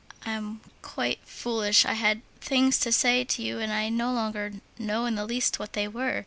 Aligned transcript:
I 0.25 0.31
am 0.31 0.61
quite 0.81 1.19
foolish. 1.27 1.85
I 1.85 1.93
had 1.93 2.23
things 2.39 2.79
to 2.79 2.91
say 2.91 3.23
to 3.23 3.43
you, 3.43 3.59
and 3.59 3.71
I 3.71 3.89
no 3.89 4.11
longer 4.11 4.53
know 4.79 5.05
in 5.05 5.13
the 5.13 5.27
least 5.27 5.59
what 5.59 5.73
they 5.73 5.87
were. 5.87 6.19